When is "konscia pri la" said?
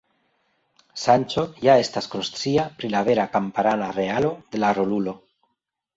2.15-3.03